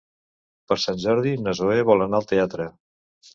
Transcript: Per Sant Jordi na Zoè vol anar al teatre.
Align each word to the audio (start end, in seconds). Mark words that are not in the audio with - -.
Per 0.71 0.77
Sant 0.83 0.97
Jordi 1.03 1.33
na 1.41 1.53
Zoè 1.59 1.77
vol 1.91 2.05
anar 2.07 2.23
al 2.23 2.27
teatre. 2.33 2.67